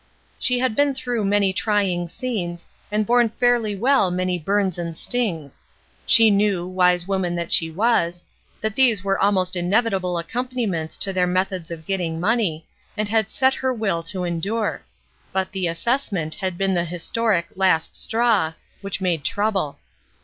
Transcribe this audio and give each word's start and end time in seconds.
She 0.39 0.57
had 0.57 0.75
been 0.75 0.95
through 0.95 1.25
many 1.25 1.53
trying 1.53 2.07
scenes, 2.09 2.65
and 2.91 3.05
borne 3.05 3.29
fairly 3.29 3.75
well 3.75 4.09
many 4.09 4.39
burns 4.39 4.79
and 4.79 4.97
stings. 4.97 5.61
She 6.07 6.31
knew, 6.31 6.65
wise 6.65 7.07
woman 7.07 7.35
that 7.35 7.51
she 7.51 7.69
was, 7.69 8.25
that 8.61 8.75
these 8.75 9.03
were 9.03 9.19
almost 9.19 9.55
inevitable 9.55 10.17
accompaniments 10.17 10.97
to 10.97 11.13
their 11.13 11.27
methods 11.27 11.69
of 11.69 11.85
getting 11.85 12.19
money, 12.19 12.65
and 12.97 13.09
had 13.09 13.29
set 13.29 13.53
her 13.53 13.71
will 13.71 14.01
to 14.01 14.23
endure; 14.23 14.81
but 15.31 15.51
the 15.51 15.67
assessment 15.67 16.33
had 16.33 16.57
been 16.57 16.73
the 16.73 16.83
historic 16.85 17.49
"last 17.55 17.95
straw" 17.95 18.53
which 18.81 19.01
made 19.01 19.23
trouble. 19.23 19.77